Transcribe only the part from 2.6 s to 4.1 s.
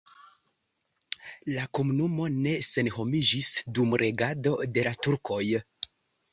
senhomiĝis dum